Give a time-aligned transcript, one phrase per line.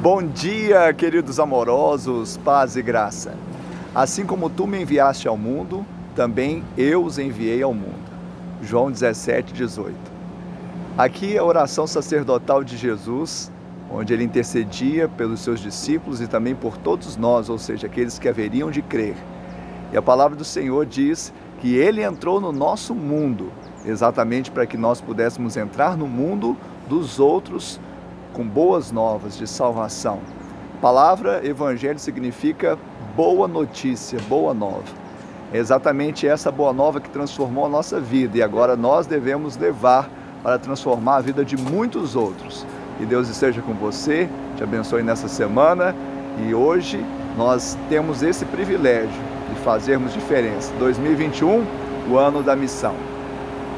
[0.00, 3.34] Bom dia, queridos amorosos, paz e graça.
[3.92, 8.08] Assim como tu me enviaste ao mundo, também eu os enviei ao mundo.
[8.62, 9.96] João 17, 18.
[10.96, 13.50] Aqui é a oração sacerdotal de Jesus,
[13.90, 18.28] onde ele intercedia pelos seus discípulos e também por todos nós, ou seja, aqueles que
[18.28, 19.16] haveriam de crer.
[19.92, 23.50] E a palavra do Senhor diz que ele entrou no nosso mundo,
[23.84, 26.56] exatamente para que nós pudéssemos entrar no mundo
[26.88, 27.80] dos outros
[28.32, 30.20] com boas novas de salvação.
[30.80, 32.78] palavra evangelho significa
[33.16, 34.84] boa notícia, boa nova.
[35.52, 40.08] É exatamente essa boa nova que transformou a nossa vida e agora nós devemos levar
[40.42, 42.66] para transformar a vida de muitos outros.
[42.98, 45.94] Que Deus esteja com você, te abençoe nessa semana
[46.46, 47.04] e hoje
[47.36, 50.72] nós temos esse privilégio de fazermos diferença.
[50.78, 51.64] 2021,
[52.10, 52.94] o ano da missão.